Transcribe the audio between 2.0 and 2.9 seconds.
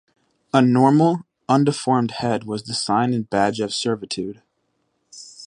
head was the